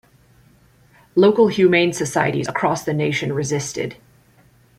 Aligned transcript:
Local 1.15 1.47
humane 1.49 1.93
societies 1.93 2.47
across 2.47 2.83
the 2.83 2.91
nation 2.95 3.33
resisted. 3.33 3.97